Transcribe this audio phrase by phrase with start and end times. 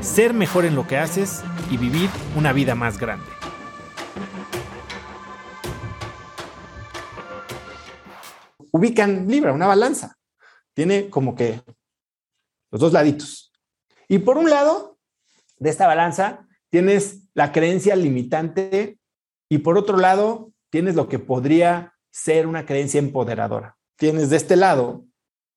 [0.00, 3.26] ser mejor en lo que haces y vivir una vida más grande.
[8.70, 10.16] Ubican Libra, una balanza.
[10.74, 11.62] Tiene como que
[12.70, 13.52] los dos laditos.
[14.08, 14.98] Y por un lado
[15.58, 18.98] de esta balanza tienes la creencia limitante
[19.48, 23.76] y por otro lado tienes lo que podría ser una creencia empoderadora.
[23.96, 25.04] Tienes de este lado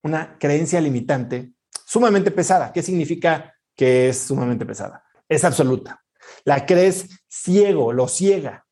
[0.04, 1.52] una creencia limitante
[1.86, 2.72] sumamente pesada.
[2.74, 5.04] ¿Qué significa que es sumamente pesada?
[5.30, 6.04] Es absoluta.
[6.44, 8.66] La crees ciego, lo ciega.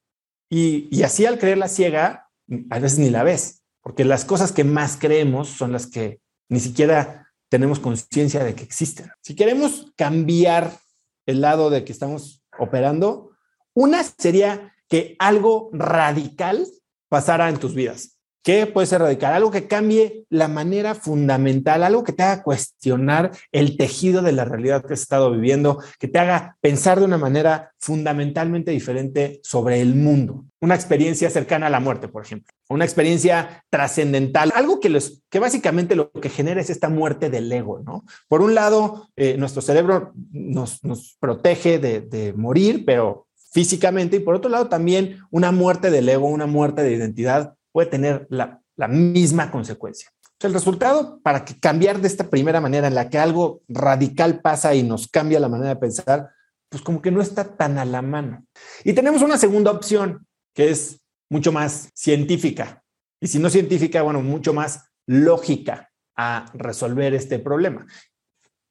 [0.49, 2.29] Y, y así al creerla ciega,
[2.69, 6.19] a veces ni la ves, porque las cosas que más creemos son las que
[6.49, 9.11] ni siquiera tenemos conciencia de que existen.
[9.21, 10.77] Si queremos cambiar
[11.25, 13.31] el lado de que estamos operando,
[13.73, 16.67] una sería que algo radical
[17.07, 18.18] pasara en tus vidas.
[18.41, 19.33] ¿Qué puede ser radical?
[19.33, 24.45] Algo que cambie la manera fundamental, algo que te haga cuestionar el tejido de la
[24.45, 29.81] realidad que has estado viviendo, que te haga pensar de una manera fundamentalmente diferente sobre
[29.81, 30.45] el mundo.
[30.61, 32.53] Una experiencia cercana a la muerte, por ejemplo.
[32.69, 34.51] Una experiencia trascendental.
[34.55, 38.05] Algo que, los, que básicamente lo que genera es esta muerte del ego, ¿no?
[38.29, 44.19] Por un lado, eh, nuestro cerebro nos, nos protege de, de morir, pero físicamente, y
[44.19, 48.61] por otro lado también una muerte del ego, una muerte de identidad puede tener la,
[48.87, 50.09] misma consecuencia.
[50.41, 54.73] el resultado para que cambiar de esta primera manera en la que algo radical pasa
[54.73, 56.29] y nos cambia la manera de pensar,
[56.69, 58.45] pues como que no está tan a la mano.
[58.85, 62.83] Y tenemos una segunda opción que es mucho más científica.
[63.19, 67.85] Y si no científica, bueno, mucho más lógica a resolver este problema.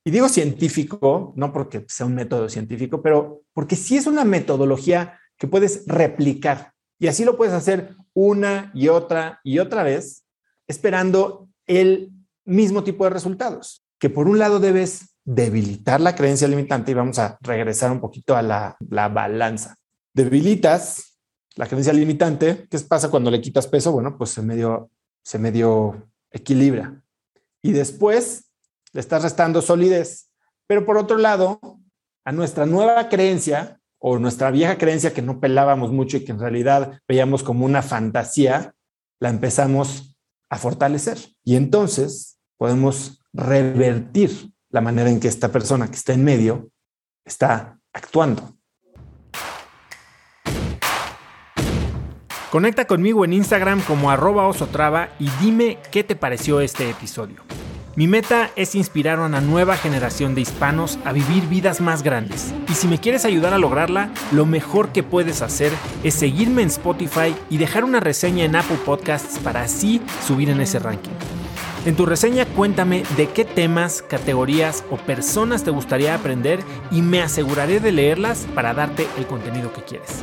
[0.04, 5.20] Y digo científico, no porque sea un método científico, pero porque sí es una metodología
[5.36, 6.72] que puedes replicar.
[6.98, 10.24] Y así lo puedes hacer una y otra y otra vez,
[10.66, 12.10] esperando el
[12.44, 13.84] mismo tipo de resultados.
[14.00, 18.34] Que por un lado debes debilitar la creencia limitante y vamos a regresar un poquito
[18.34, 19.76] a la, balanza.
[20.12, 21.20] Debilitas
[21.54, 22.66] la creencia limitante.
[22.68, 23.92] ¿Qué pasa cuando le quitas peso?
[23.92, 24.90] Bueno, pues se medio,
[25.22, 27.00] se medio equilibra.
[27.62, 28.50] Y después
[28.92, 30.28] le estás restando solidez.
[30.66, 31.60] Pero por otro lado,
[32.24, 36.40] a nuestra nueva creencia o nuestra vieja creencia que no pelábamos mucho y que en
[36.40, 38.74] realidad veíamos como una fantasía,
[39.20, 40.16] la empezamos
[40.50, 41.18] a fortalecer.
[41.44, 46.70] Y entonces podemos revertir la manera en que esta persona que está en medio
[47.24, 48.54] está actuando.
[52.50, 57.47] Conecta conmigo en Instagram como arroba osotrava y dime qué te pareció este episodio.
[57.98, 62.54] Mi meta es inspirar a una nueva generación de hispanos a vivir vidas más grandes.
[62.68, 65.72] Y si me quieres ayudar a lograrla, lo mejor que puedes hacer
[66.04, 70.60] es seguirme en Spotify y dejar una reseña en Apple Podcasts para así subir en
[70.60, 71.10] ese ranking.
[71.86, 76.60] En tu reseña cuéntame de qué temas, categorías o personas te gustaría aprender
[76.92, 80.22] y me aseguraré de leerlas para darte el contenido que quieres.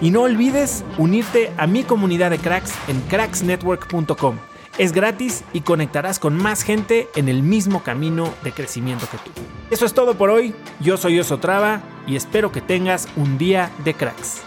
[0.00, 4.36] Y no olvides unirte a mi comunidad de cracks en cracksnetwork.com
[4.78, 9.30] es gratis y conectarás con más gente en el mismo camino de crecimiento que tú.
[9.70, 10.54] Eso es todo por hoy.
[10.80, 14.42] Yo soy Oso Traba y espero que tengas un día de cracks.